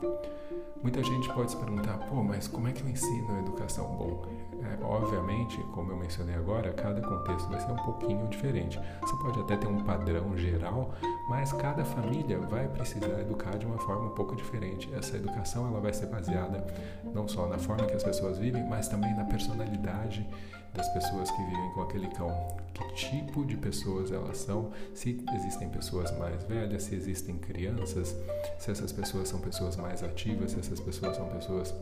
Muita 0.83 1.03
gente 1.03 1.33
pode 1.33 1.53
se 1.53 1.57
perguntar, 1.57 1.97
pô, 2.09 2.23
mas 2.23 2.49
como 2.49 2.67
é 2.67 2.73
que 2.73 2.83
eu 2.83 2.89
ensino 2.89 3.37
a 3.37 3.39
educação? 3.39 3.87
Bom, 3.87 4.27
é, 4.63 4.85
obviamente, 4.85 5.59
como 5.73 5.93
eu 5.93 5.97
mencionei 5.97 6.35
agora, 6.35 6.73
cada 6.73 7.01
contexto 7.01 7.49
vai 7.49 7.61
ser 7.61 7.71
um 7.71 7.77
pouquinho 7.77 8.27
diferente. 8.29 8.81
Você 9.01 9.17
pode 9.17 9.41
até 9.41 9.57
ter 9.57 9.69
um 9.69 9.85
padrão 9.85 10.37
geral, 10.37 10.93
mas 11.29 11.53
cada 11.53 11.85
família 11.85 12.39
vai 12.39 12.69
precisar 12.69 13.21
educar 13.21 13.57
de 13.57 13.67
uma 13.67 13.79
forma 13.79 14.07
um 14.07 14.15
pouco 14.15 14.35
diferente. 14.35 14.93
Essa 14.93 15.17
educação 15.17 15.69
ela 15.69 15.81
vai 15.81 15.93
ser 15.93 16.07
baseada 16.07 16.67
não 17.15 17.29
só 17.29 17.47
na 17.47 17.59
forma 17.59 17.87
que 17.87 17.95
as 17.95 18.03
pessoas 18.03 18.39
vivem, 18.39 18.65
mas 18.69 18.89
também 18.89 19.15
na 19.15 19.25
personalidade 19.25 20.29
das 20.75 20.89
pessoas 20.89 21.31
que 21.31 21.43
vivem 21.43 21.71
com 21.75 21.83
aquele 21.83 22.09
cão. 22.09 22.57
Que 22.73 22.95
tipo 22.95 23.45
de 23.45 23.57
pessoas 23.57 24.11
elas 24.11 24.39
são? 24.39 24.71
Se 24.95 25.23
existem 25.35 25.69
pessoas 25.69 26.17
mais 26.19 26.43
velhas, 26.45 26.85
se 26.85 26.95
existem 26.95 27.37
crianças, 27.37 28.17
se 28.59 28.71
essas 28.71 28.91
pessoas 28.93 29.29
são 29.29 29.41
pessoas 29.41 29.77
mais 29.77 29.92
ativas, 30.01 30.53
se 30.53 30.61
essas 30.61 30.79
pessoas 30.79 31.17
são 31.17 31.29
pessoas 31.29 31.75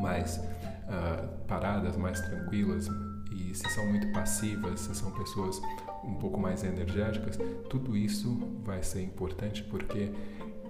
mais 0.00 0.36
uh, 0.36 1.28
paradas, 1.48 1.96
mais 1.96 2.20
tranquilas 2.20 2.88
e 3.32 3.52
se 3.54 3.68
são 3.70 3.86
muito 3.86 4.12
passivas, 4.12 4.80
se 4.80 4.94
são 4.94 5.10
pessoas 5.10 5.60
um 6.04 6.14
pouco 6.14 6.38
mais 6.38 6.62
energéticas, 6.62 7.36
tudo 7.68 7.96
isso 7.96 8.38
vai 8.64 8.84
ser 8.84 9.02
importante 9.02 9.64
porque 9.64 10.12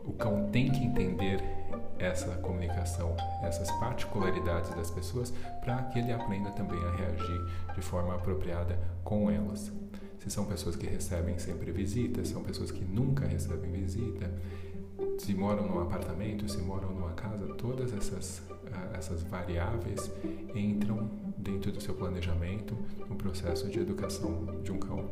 o 0.04 0.12
cão 0.12 0.48
tem 0.50 0.70
que 0.70 0.82
entender 0.82 1.42
essa 1.98 2.30
comunicação, 2.36 3.14
essas 3.42 3.70
particularidades 3.72 4.70
das 4.74 4.90
pessoas, 4.90 5.32
para 5.60 5.82
que 5.84 5.98
ele 5.98 6.12
aprenda 6.12 6.50
também 6.52 6.82
a 6.82 6.96
reagir 6.96 7.44
de 7.74 7.82
forma 7.82 8.14
apropriada 8.14 8.78
com 9.04 9.30
elas. 9.30 9.70
Se 10.18 10.30
são 10.30 10.44
pessoas 10.46 10.76
que 10.76 10.86
recebem 10.86 11.38
sempre 11.38 11.70
visitas, 11.70 12.28
são 12.28 12.42
pessoas 12.42 12.70
que 12.70 12.84
nunca 12.84 13.26
recebem 13.26 13.70
visita, 13.70 14.30
se 15.19 15.35
moram 15.35 15.67
num 15.67 15.81
apartamento, 15.81 16.49
se 16.49 16.59
moram 16.59 16.90
numa 16.90 17.12
casa, 17.12 17.47
todas 17.55 17.93
essas, 17.93 18.43
ah, 18.73 18.97
essas 18.97 19.23
variáveis 19.23 20.11
entram 20.55 21.09
dentro 21.37 21.71
do 21.71 21.81
seu 21.81 21.95
planejamento 21.95 22.76
no 23.09 23.17
processo 23.17 23.69
de 23.69 23.78
educação 23.78 24.61
de 24.62 24.73
um 24.73 24.78
cão. 24.78 25.11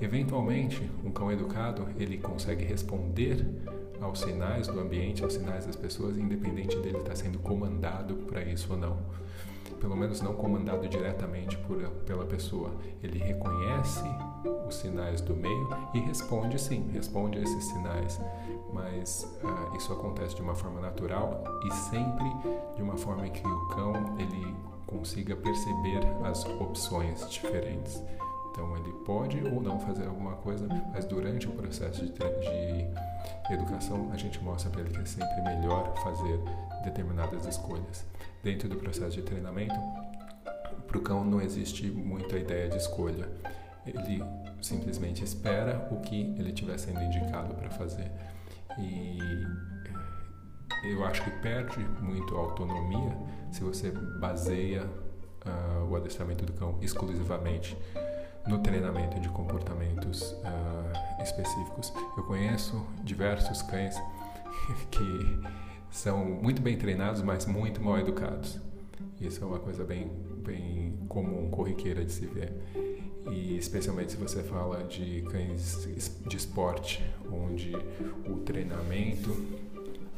Eventualmente, 0.00 0.90
um 1.04 1.10
cão 1.10 1.30
educado, 1.30 1.86
ele 1.98 2.16
consegue 2.18 2.64
responder 2.64 3.46
aos 4.00 4.20
sinais 4.20 4.66
do 4.66 4.80
ambiente, 4.80 5.22
aos 5.22 5.34
sinais 5.34 5.66
das 5.66 5.76
pessoas, 5.76 6.16
independente 6.16 6.76
dele 6.78 6.98
estar 6.98 7.14
sendo 7.16 7.38
comandado 7.38 8.14
para 8.26 8.42
isso 8.42 8.72
ou 8.72 8.78
não. 8.78 8.98
Pelo 9.78 9.96
menos 9.96 10.20
não 10.20 10.34
comandado 10.34 10.88
diretamente 10.88 11.56
por, 11.58 11.78
pela 12.06 12.24
pessoa. 12.24 12.70
Ele 13.02 13.18
reconhece 13.18 14.04
os 14.66 14.76
sinais 14.76 15.20
do 15.20 15.34
meio 15.34 15.68
e 15.94 16.00
responde 16.00 16.58
sim, 16.58 16.90
responde 16.92 17.38
a 17.38 17.42
esses 17.42 17.64
sinais. 17.64 18.20
Mas 18.72 19.24
uh, 19.42 19.76
isso 19.76 19.92
acontece 19.92 20.34
de 20.36 20.42
uma 20.42 20.54
forma 20.54 20.80
natural 20.80 21.42
e 21.64 21.72
sempre 21.72 22.30
de 22.76 22.82
uma 22.82 22.96
forma 22.96 23.28
que 23.28 23.46
o 23.46 23.68
cão 23.68 23.92
ele 24.18 24.54
consiga 24.86 25.36
perceber 25.36 26.00
as 26.24 26.44
opções 26.44 27.28
diferentes. 27.30 28.02
Então 28.50 28.76
ele 28.76 28.92
pode 29.04 29.42
ou 29.44 29.62
não 29.62 29.78
fazer 29.78 30.06
alguma 30.06 30.34
coisa, 30.36 30.66
mas 30.92 31.04
durante 31.04 31.46
o 31.46 31.52
processo 31.52 32.04
de, 32.04 32.12
de 32.12 33.54
educação 33.54 34.10
a 34.12 34.16
gente 34.16 34.42
mostra 34.42 34.70
para 34.70 34.80
ele 34.80 34.90
que 34.90 35.00
é 35.00 35.04
sempre 35.04 35.40
melhor 35.42 35.94
fazer 36.02 36.40
determinadas 36.84 37.46
escolhas. 37.46 38.04
Dentro 38.42 38.68
do 38.68 38.76
processo 38.76 39.16
de 39.16 39.22
treinamento, 39.22 39.74
para 40.86 40.98
o 40.98 41.02
cão 41.02 41.24
não 41.24 41.40
existe 41.40 41.90
muita 41.90 42.38
ideia 42.38 42.68
de 42.68 42.76
escolha. 42.76 43.28
Ele 43.86 44.22
simplesmente 44.62 45.22
espera 45.22 45.88
o 45.90 46.00
que 46.00 46.34
ele 46.38 46.48
estiver 46.48 46.78
sendo 46.78 47.02
indicado 47.02 47.54
para 47.54 47.70
fazer. 47.70 48.10
E 48.78 49.18
eu 50.84 51.04
acho 51.04 51.22
que 51.22 51.30
perde 51.42 51.80
muito 52.00 52.36
a 52.36 52.40
autonomia 52.40 53.16
se 53.52 53.62
você 53.62 53.90
baseia 53.90 54.84
uh, 54.84 55.84
o 55.90 55.96
adestramento 55.96 56.44
do 56.44 56.52
cão 56.52 56.78
exclusivamente 56.80 57.76
no 58.46 58.58
treinamento 58.58 59.20
de 59.20 59.28
comportamentos 59.28 60.32
uh, 60.32 61.22
específicos. 61.22 61.92
Eu 62.16 62.24
conheço 62.24 62.86
diversos 63.04 63.62
cães 63.62 63.96
que 64.90 65.40
são 65.90 66.24
muito 66.24 66.62
bem 66.62 66.76
treinados, 66.76 67.22
mas 67.22 67.46
muito 67.46 67.82
mal 67.82 67.98
educados. 67.98 68.58
Isso 69.20 69.42
é 69.42 69.46
uma 69.46 69.58
coisa 69.58 69.84
bem, 69.84 70.10
bem 70.44 70.98
comum, 71.08 71.50
corriqueira 71.50 72.04
de 72.04 72.12
se 72.12 72.26
ver. 72.26 72.52
E 73.30 73.56
especialmente 73.56 74.12
se 74.12 74.18
você 74.18 74.42
fala 74.42 74.82
de 74.84 75.22
cães 75.30 75.86
de 76.26 76.36
esporte, 76.36 77.04
onde 77.30 77.72
o 78.26 78.38
treinamento 78.38 79.30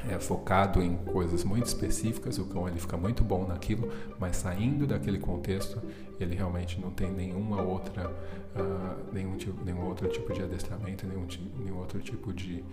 é 0.09 0.19
focado 0.19 0.83
em 0.83 0.97
coisas 0.97 1.45
muito 1.45 1.67
específicas, 1.67 2.39
o 2.39 2.45
cão 2.47 2.69
ele 2.69 2.79
fica 2.79 2.97
muito 2.97 3.23
bom 3.23 3.47
naquilo, 3.47 3.91
mas 4.19 4.37
saindo 4.37 4.87
daquele 4.87 5.19
contexto, 5.19 5.81
ele 6.19 6.35
realmente 6.35 6.81
não 6.81 6.91
tem 6.91 7.11
nenhuma 7.11 7.63
outra, 7.63 8.09
uh, 8.09 9.13
nenhum, 9.13 9.37
tipo, 9.37 9.65
nenhum 9.65 9.87
outro 9.87 10.09
tipo 10.09 10.33
de 10.33 10.43
adestramento, 10.43 11.07
nenhum, 11.07 11.27
nenhum 11.59 11.79
outro 11.79 12.01
tipo 12.01 12.33
de 12.33 12.65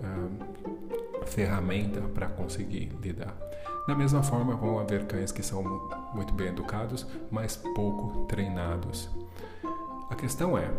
uh, 0.00 1.26
ferramenta 1.26 2.00
para 2.00 2.28
conseguir 2.28 2.92
lidar. 3.00 3.34
Da 3.86 3.94
mesma 3.94 4.22
forma, 4.22 4.54
vão 4.56 4.78
haver 4.78 5.06
cães 5.06 5.30
que 5.30 5.42
são 5.42 5.62
muito 6.12 6.32
bem 6.34 6.48
educados, 6.48 7.06
mas 7.30 7.56
pouco 7.56 8.26
treinados. 8.26 9.08
A 10.10 10.14
questão 10.14 10.56
é, 10.58 10.70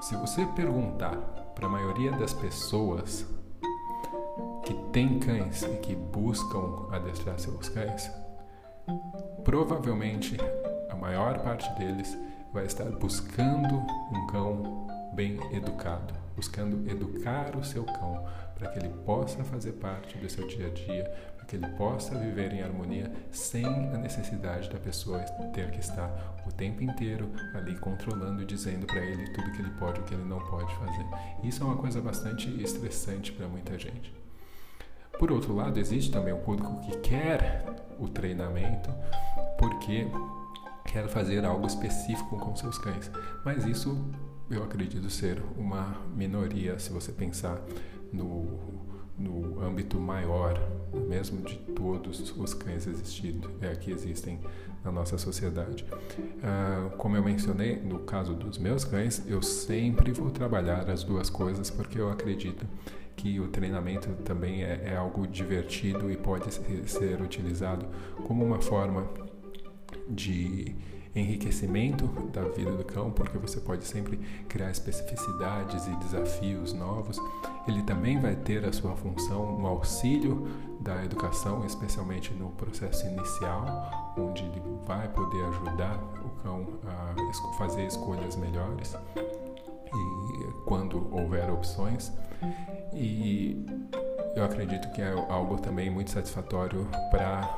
se 0.00 0.16
você 0.16 0.44
perguntar 0.46 1.16
para 1.54 1.66
a 1.66 1.68
maioria 1.68 2.12
das 2.12 2.32
pessoas 2.32 3.26
que 4.64 4.74
têm 4.92 5.18
cães 5.18 5.62
e 5.62 5.76
que 5.76 5.94
buscam 5.94 6.88
adestrar 6.90 7.38
seus 7.38 7.68
cães, 7.68 8.10
provavelmente 9.44 10.36
a 10.90 10.94
maior 10.94 11.38
parte 11.40 11.68
deles 11.78 12.16
vai 12.52 12.66
estar 12.66 12.88
buscando 12.90 13.74
um 14.12 14.26
cão 14.26 14.86
bem 15.14 15.38
educado, 15.54 16.14
buscando 16.34 16.88
educar 16.90 17.56
o 17.56 17.64
seu 17.64 17.84
cão 17.84 18.26
para 18.54 18.68
que 18.68 18.78
ele 18.78 18.88
possa 19.04 19.42
fazer 19.44 19.72
parte 19.72 20.16
do 20.18 20.28
seu 20.30 20.46
dia 20.46 20.68
a 20.68 20.70
dia, 20.70 21.04
para 21.36 21.44
que 21.44 21.56
ele 21.56 21.66
possa 21.76 22.16
viver 22.16 22.52
em 22.52 22.62
harmonia 22.62 23.12
sem 23.30 23.66
a 23.66 23.98
necessidade 23.98 24.70
da 24.70 24.78
pessoa 24.78 25.18
ter 25.52 25.70
que 25.70 25.80
estar 25.80 26.34
o 26.46 26.52
tempo 26.52 26.82
inteiro 26.82 27.30
ali 27.54 27.76
controlando 27.76 28.42
e 28.42 28.46
dizendo 28.46 28.86
para 28.86 29.00
ele 29.00 29.30
tudo 29.32 29.50
que 29.52 29.60
ele 29.60 29.70
pode 29.72 29.98
e 29.98 30.02
o 30.02 30.04
que 30.04 30.14
ele 30.14 30.24
não 30.24 30.38
pode 30.38 30.74
fazer. 30.76 31.06
Isso 31.42 31.62
é 31.62 31.66
uma 31.66 31.76
coisa 31.76 32.00
bastante 32.00 32.48
estressante 32.62 33.32
para 33.32 33.48
muita 33.48 33.78
gente. 33.78 34.12
Por 35.18 35.30
outro 35.30 35.54
lado, 35.54 35.78
existe 35.78 36.10
também 36.10 36.32
o 36.32 36.38
público 36.38 36.80
que 36.80 36.98
quer 36.98 37.64
o 37.98 38.08
treinamento 38.08 38.90
porque 39.58 40.06
quer 40.84 41.08
fazer 41.08 41.44
algo 41.44 41.66
específico 41.66 42.36
com 42.38 42.54
seus 42.54 42.78
cães, 42.78 43.10
mas 43.44 43.64
isso 43.64 43.96
eu 44.50 44.62
acredito 44.62 45.08
ser 45.10 45.42
uma 45.56 45.96
minoria 46.14 46.78
se 46.78 46.90
você 46.90 47.12
pensar 47.12 47.62
no, 48.12 48.46
no 49.18 49.60
âmbito 49.62 49.98
maior, 49.98 50.60
mesmo 51.08 51.42
de 51.42 51.56
todos 51.56 52.36
os 52.36 52.54
cães 52.54 52.86
existindo, 52.86 53.50
é, 53.60 53.74
que 53.74 53.90
existem 53.90 54.40
na 54.84 54.92
nossa 54.92 55.16
sociedade. 55.16 55.84
Ah, 56.42 56.90
como 56.98 57.16
eu 57.16 57.24
mencionei, 57.24 57.76
no 57.76 58.00
caso 58.00 58.34
dos 58.34 58.58
meus 58.58 58.84
cães, 58.84 59.22
eu 59.26 59.42
sempre 59.42 60.12
vou 60.12 60.30
trabalhar 60.30 60.90
as 60.90 61.02
duas 61.02 61.30
coisas 61.30 61.70
porque 61.70 61.98
eu 61.98 62.10
acredito 62.10 62.66
que 63.16 63.40
o 63.40 63.48
treinamento 63.48 64.08
também 64.24 64.62
é, 64.62 64.90
é 64.92 64.96
algo 64.96 65.26
divertido 65.26 66.10
e 66.10 66.16
pode 66.16 66.52
ser 66.86 67.22
utilizado 67.22 67.86
como 68.26 68.44
uma 68.44 68.60
forma 68.60 69.08
de 70.08 70.74
enriquecimento 71.14 72.06
da 72.32 72.42
vida 72.42 72.72
do 72.72 72.84
cão, 72.84 73.10
porque 73.10 73.38
você 73.38 73.60
pode 73.60 73.84
sempre 73.84 74.16
criar 74.48 74.70
especificidades 74.70 75.86
e 75.86 75.96
desafios 75.96 76.72
novos. 76.72 77.18
Ele 77.68 77.82
também 77.82 78.20
vai 78.20 78.34
ter 78.34 78.64
a 78.64 78.72
sua 78.72 78.96
função 78.96 79.58
no 79.58 79.66
auxílio 79.66 80.46
da 80.80 81.04
educação, 81.04 81.64
especialmente 81.64 82.32
no 82.34 82.50
processo 82.50 83.06
inicial, 83.06 84.14
onde 84.18 84.42
ele 84.42 84.62
vai 84.86 85.08
poder 85.08 85.44
ajudar 85.46 85.98
o 86.24 86.42
cão 86.42 86.66
a 86.84 87.56
fazer 87.56 87.86
escolhas 87.86 88.36
melhores 88.36 88.94
e 89.94 90.52
quando 90.66 91.08
houver 91.12 91.50
opções. 91.50 92.12
E 92.92 93.64
eu 94.36 94.44
acredito 94.44 94.90
que 94.92 95.00
é 95.00 95.12
algo 95.30 95.58
também 95.58 95.88
muito 95.88 96.10
satisfatório 96.10 96.86
para 97.10 97.48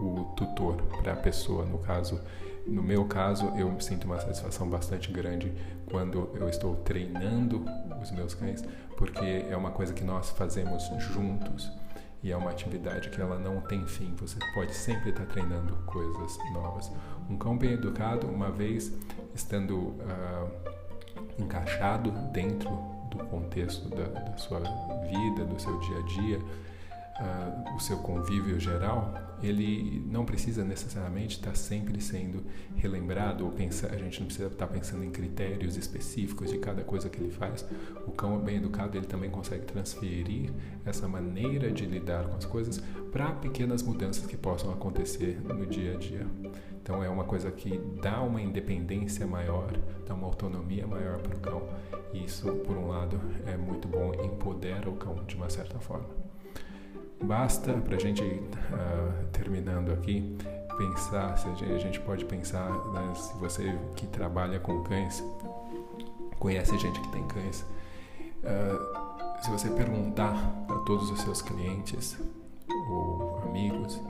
o 0.00 0.24
tutor, 0.36 0.76
para 1.02 1.12
a 1.12 1.16
pessoa, 1.16 1.64
no 1.64 1.78
caso 1.78 2.20
no 2.66 2.82
meu 2.82 3.04
caso, 3.04 3.52
eu 3.56 3.80
sinto 3.80 4.04
uma 4.04 4.20
satisfação 4.20 4.68
bastante 4.68 5.10
grande 5.10 5.52
quando 5.86 6.30
eu 6.34 6.48
estou 6.48 6.76
treinando 6.76 7.64
os 8.00 8.10
meus 8.10 8.34
cães, 8.34 8.64
porque 8.96 9.44
é 9.48 9.56
uma 9.56 9.70
coisa 9.70 9.92
que 9.92 10.04
nós 10.04 10.30
fazemos 10.30 10.84
juntos 10.98 11.70
e 12.22 12.30
é 12.30 12.36
uma 12.36 12.50
atividade 12.50 13.10
que 13.10 13.20
ela 13.20 13.38
não 13.38 13.60
tem 13.60 13.84
fim. 13.86 14.14
Você 14.16 14.38
pode 14.54 14.74
sempre 14.74 15.10
estar 15.10 15.26
treinando 15.26 15.74
coisas 15.86 16.38
novas. 16.52 16.90
Um 17.28 17.36
cão 17.36 17.58
bem 17.58 17.72
educado, 17.72 18.28
uma 18.28 18.50
vez 18.50 18.92
estando 19.34 19.76
uh, 19.76 20.50
encaixado 21.38 22.12
dentro 22.32 22.70
do 23.10 23.24
contexto 23.24 23.88
da, 23.88 24.04
da 24.04 24.36
sua 24.36 24.60
vida, 24.60 25.44
do 25.44 25.60
seu 25.60 25.78
dia 25.80 25.98
a 25.98 26.02
dia, 26.02 26.40
uh, 27.20 27.74
o 27.74 27.80
seu 27.80 27.98
convívio 27.98 28.58
geral, 28.58 29.14
ele 29.42 30.04
não 30.06 30.24
precisa 30.24 30.64
necessariamente 30.64 31.36
estar 31.36 31.54
sempre 31.56 32.00
sendo 32.00 32.44
relembrado 32.76 33.44
ou 33.44 33.50
pensar, 33.50 33.88
a 33.88 33.96
gente 33.96 34.20
não 34.20 34.26
precisa 34.26 34.48
estar 34.48 34.66
pensando 34.68 35.04
em 35.04 35.10
critérios 35.10 35.76
específicos 35.76 36.50
de 36.50 36.58
cada 36.58 36.82
coisa 36.82 37.08
que 37.08 37.20
ele 37.20 37.30
faz. 37.30 37.66
O 38.06 38.12
cão 38.12 38.38
bem 38.38 38.56
educado, 38.56 38.96
ele 38.96 39.06
também 39.06 39.30
consegue 39.30 39.64
transferir 39.64 40.50
essa 40.84 41.08
maneira 41.08 41.70
de 41.70 41.84
lidar 41.84 42.28
com 42.28 42.36
as 42.36 42.44
coisas 42.44 42.82
para 43.10 43.32
pequenas 43.32 43.82
mudanças 43.82 44.26
que 44.26 44.36
possam 44.36 44.72
acontecer 44.72 45.40
no 45.42 45.66
dia 45.66 45.94
a 45.94 45.98
dia. 45.98 46.26
Então 46.80 47.02
é 47.02 47.08
uma 47.08 47.24
coisa 47.24 47.50
que 47.50 47.78
dá 48.00 48.20
uma 48.22 48.40
independência 48.40 49.26
maior, 49.26 49.72
dá 50.06 50.14
uma 50.14 50.26
autonomia 50.26 50.86
maior 50.86 51.20
para 51.20 51.36
o 51.36 51.40
cão. 51.40 51.62
E 52.12 52.24
isso, 52.24 52.52
por 52.56 52.76
um 52.76 52.88
lado, 52.88 53.20
é 53.46 53.56
muito 53.56 53.88
bom, 53.88 54.12
empodera 54.14 54.88
o 54.90 54.96
cão 54.96 55.14
de 55.24 55.36
uma 55.36 55.48
certa 55.48 55.78
forma. 55.78 56.21
Basta 57.22 57.72
para 57.72 57.96
a 57.96 57.98
gente 57.98 58.22
uh, 58.22 59.26
terminando 59.32 59.92
aqui 59.92 60.36
pensar, 60.76 61.36
se 61.38 61.48
a 61.48 61.54
gente, 61.54 61.72
a 61.72 61.78
gente 61.78 62.00
pode 62.00 62.24
pensar, 62.24 62.70
né, 62.92 63.12
se 63.14 63.32
você 63.38 63.78
que 63.94 64.06
trabalha 64.06 64.58
com 64.58 64.82
cães, 64.82 65.22
conhece 66.38 66.76
gente 66.78 67.00
que 67.00 67.08
tem 67.08 67.26
cães, 67.28 67.64
uh, 68.42 69.42
se 69.42 69.50
você 69.50 69.70
perguntar 69.70 70.34
para 70.66 70.78
todos 70.80 71.10
os 71.10 71.20
seus 71.20 71.40
clientes 71.40 72.18
ou 72.68 73.40
amigos, 73.44 74.00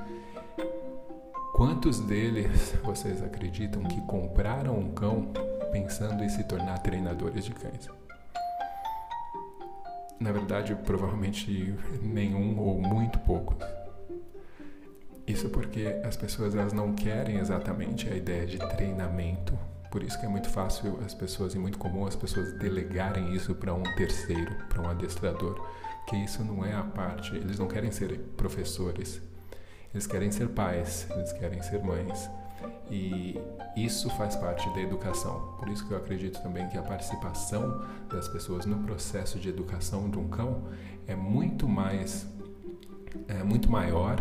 quantos 1.53 2.01
deles 2.01 2.75
vocês 2.83 3.23
acreditam 3.23 3.83
que 3.85 4.01
compraram 4.03 4.79
um 4.79 4.93
cão 4.93 5.33
pensando 5.71 6.25
em 6.25 6.29
se 6.29 6.45
tornar 6.45 6.79
treinadores 6.79 7.45
de 7.45 7.53
cães? 7.53 7.89
Na 10.23 10.31
verdade, 10.31 10.73
provavelmente 10.85 11.75
nenhum 12.01 12.57
ou 12.61 12.81
muito 12.81 13.19
poucos. 13.19 13.57
Isso 15.27 15.49
porque 15.49 16.01
as 16.05 16.17
pessoas 16.17 16.55
elas 16.55 16.73
não 16.73 16.95
querem 16.95 17.39
exatamente 17.39 18.09
a 18.09 18.15
ideia 18.15 18.47
de 18.47 18.57
treinamento. 18.57 19.59
Por 19.91 20.01
isso 20.01 20.19
que 20.21 20.25
é 20.25 20.29
muito 20.29 20.49
fácil 20.49 21.01
as 21.05 21.13
pessoas 21.13 21.57
e 21.57 21.59
muito 21.59 21.77
comum 21.77 22.07
as 22.07 22.15
pessoas 22.15 22.53
delegarem 22.53 23.35
isso 23.35 23.53
para 23.53 23.75
um 23.75 23.83
terceiro, 23.97 24.55
para 24.69 24.81
um 24.81 24.89
adestrador, 24.89 25.61
que 26.09 26.15
isso 26.15 26.45
não 26.45 26.65
é 26.65 26.73
a 26.73 26.85
parte. 26.85 27.35
Eles 27.35 27.59
não 27.59 27.67
querem 27.67 27.91
ser 27.91 28.17
professores. 28.37 29.21
Eles 29.93 30.07
querem 30.07 30.31
ser 30.31 30.51
pais, 30.51 31.09
eles 31.11 31.33
querem 31.33 31.61
ser 31.63 31.83
mães, 31.83 32.31
e 32.91 33.39
isso 33.77 34.11
faz 34.11 34.37
parte 34.37 34.69
da 34.75 34.81
educação. 34.81 35.57
Por 35.59 35.69
isso 35.69 35.87
que 35.87 35.93
eu 35.93 35.97
acredito 35.97 36.43
também 36.43 36.69
que 36.69 36.77
a 36.77 36.83
participação 36.83 37.85
das 38.09 38.29
pessoas 38.29 38.67
no 38.67 38.79
processo 38.79 39.39
de 39.39 39.49
educação 39.49 40.11
de 40.11 40.19
um 40.19 40.29
cão 40.29 40.63
é 41.07 41.15
muito 41.15 41.69
mais 41.69 42.27
é 43.29 43.43
muito 43.43 43.71
maior 43.71 44.17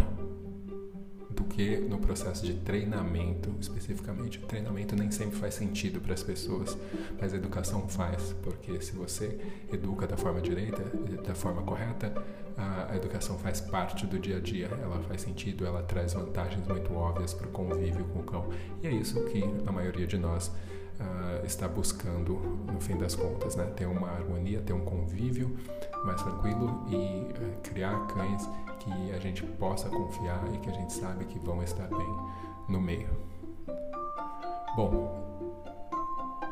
do 1.36 1.44
que 1.44 1.78
no 1.78 1.98
processo 2.00 2.46
de 2.46 2.54
treinamento 2.54 3.54
especificamente. 3.60 4.38
O 4.39 4.48
treinamento 4.48 4.96
nem 4.96 5.12
sempre 5.12 5.38
faz 5.38 5.56
sentido 5.56 6.00
para 6.00 6.13
as 6.13 6.24
pessoas, 6.24 6.78
mas 7.20 7.34
a 7.34 7.38
educação 7.38 7.88
faz, 7.88 8.36
porque 8.41 8.82
se 8.82 8.94
você 8.94 9.39
educa 9.72 10.08
da 10.08 10.17
forma 10.17 10.41
direita, 10.41 10.84
da 11.26 11.36
forma 11.36 11.62
correta, 11.63 12.13
a, 12.58 12.96
educação 12.96 13.38
faz 13.38 13.62
parte 13.62 14.06
do 14.06 14.20
dia 14.20 14.38
a 14.38 14.39
dia, 14.39 14.67
ela 14.82 15.00
faz 15.08 15.22
sentido, 15.22 15.65
ela 15.65 15.82
traz 15.84 16.13
vantagens 16.13 16.65
muito 16.67 16.94
óbvias 16.94 17.34
para 17.34 17.48
o 17.48 17.52
convívio 17.52 18.06
com 18.06 18.20
o 18.20 18.24
cão. 18.24 18.50
E 18.84 18.88
é 18.88 18.91
isso 18.91 19.24
que 19.26 19.44
a 19.65 19.72
maioria 19.72 20.06
de 20.06 20.17
nós 20.17 20.52
Uh, 21.02 21.46
está 21.46 21.68
buscando 21.68 22.36
no 22.72 22.80
fim 22.80 22.96
das 22.96 23.16
contas, 23.16 23.56
né? 23.56 23.66
Ter 23.76 23.88
uma 23.88 24.08
harmonia, 24.08 24.62
ter 24.62 24.74
um 24.74 24.86
convívio 24.86 25.58
mais 26.06 26.22
tranquilo 26.22 26.86
e 26.88 26.96
uh, 26.96 27.62
criar 27.64 28.08
cães 28.08 28.48
que 28.80 29.12
a 29.12 29.20
gente 29.20 29.44
possa 29.44 29.90
confiar 29.90 30.44
e 30.54 30.60
que 30.60 30.70
a 30.70 30.74
gente 30.74 30.94
sabe 30.94 31.26
que 31.26 31.40
vão 31.40 31.64
estar 31.64 31.88
bem 31.88 32.16
no 32.70 32.80
meio. 32.80 33.10
Bom, 34.76 35.22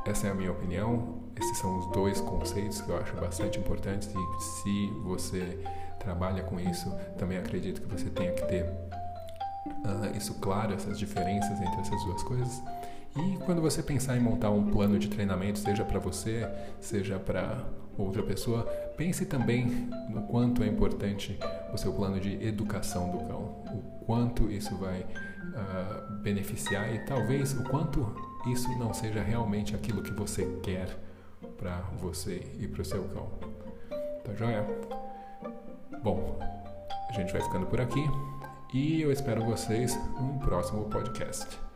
essa 0.05 0.27
é 0.27 0.31
a 0.31 0.33
minha 0.33 0.51
opinião. 0.51 1.19
Esses 1.39 1.57
são 1.57 1.77
os 1.77 1.85
dois 1.91 2.19
conceitos 2.19 2.81
que 2.81 2.89
eu 2.89 2.97
acho 2.97 3.15
bastante 3.15 3.59
importantes 3.59 4.09
e 4.09 4.43
se 4.43 4.87
você 5.03 5.63
trabalha 5.99 6.43
com 6.43 6.59
isso, 6.59 6.91
também 7.17 7.37
acredito 7.37 7.81
que 7.81 7.87
você 7.87 8.09
tenha 8.09 8.31
que 8.33 8.45
ter 8.47 8.63
uh, 8.63 10.17
isso 10.17 10.33
claro, 10.35 10.73
essas 10.73 10.97
diferenças 10.97 11.61
entre 11.61 11.81
essas 11.81 12.03
duas 12.03 12.23
coisas. 12.23 12.61
E 13.15 13.37
quando 13.45 13.61
você 13.61 13.81
pensar 13.81 14.15
em 14.17 14.19
montar 14.19 14.49
um 14.49 14.71
plano 14.71 14.99
de 14.99 15.07
treinamento, 15.07 15.59
seja 15.59 15.83
para 15.83 15.99
você, 15.99 16.47
seja 16.79 17.17
para 17.17 17.63
outra 17.97 18.23
pessoa, 18.23 18.63
pense 18.95 19.25
também 19.25 19.65
no 20.09 20.21
quanto 20.23 20.63
é 20.63 20.67
importante 20.67 21.37
o 21.73 21.77
seu 21.77 21.93
plano 21.93 22.19
de 22.19 22.41
educação 22.45 23.11
do 23.11 23.17
cão, 23.25 23.63
o 23.73 24.05
quanto 24.05 24.49
isso 24.49 24.75
vai 24.77 25.01
uh, 25.01 26.13
beneficiar 26.21 26.93
e 26.93 26.99
talvez 26.99 27.53
o 27.53 27.63
quanto 27.63 28.15
isso 28.47 28.69
não 28.77 28.93
seja 28.93 29.21
realmente 29.21 29.75
aquilo 29.75 30.01
que 30.01 30.13
você 30.13 30.45
quer 30.63 30.97
para 31.57 31.81
você 31.99 32.41
e 32.57 32.67
para 32.67 32.81
o 32.81 32.85
seu 32.85 33.03
cão. 33.05 33.29
Tá 34.23 34.33
joia? 34.33 34.65
Bom, 36.01 36.39
a 37.09 37.13
gente 37.13 37.33
vai 37.33 37.41
ficando 37.41 37.65
por 37.65 37.81
aqui 37.81 38.03
e 38.73 39.01
eu 39.01 39.11
espero 39.11 39.43
vocês 39.43 39.97
no 40.19 40.39
próximo 40.39 40.85
podcast. 40.85 41.68